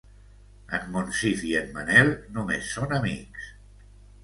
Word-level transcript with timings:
En 0.77 0.87
Monsif 0.95 1.43
i 1.51 1.51
en 1.61 1.69
Manel 1.77 2.11
només 2.39 2.73
són 2.79 2.99
amics. 3.01 3.55